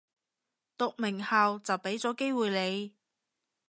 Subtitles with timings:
[0.79, 2.95] 讀名校就畀咗機會你